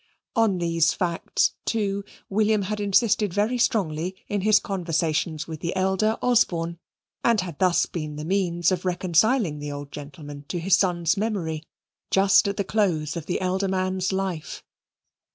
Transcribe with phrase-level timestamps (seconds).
[0.35, 6.17] On these facts, too, William had insisted very strongly in his conversations with the elder
[6.23, 6.79] Osborne,
[7.23, 11.61] and had thus been the means of reconciling the old gentleman to his son's memory,
[12.09, 14.63] just at the close of the elder man's life.